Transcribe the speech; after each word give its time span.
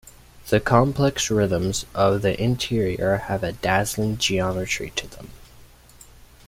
The 0.49 0.59
complex 0.59 1.29
rhythms 1.29 1.85
of 1.93 2.23
the 2.23 2.35
interior 2.43 3.17
have 3.27 3.43
a 3.43 3.51
dazzling 3.51 4.17
geometry 4.17 4.89
to 4.95 5.05
them. 5.07 5.29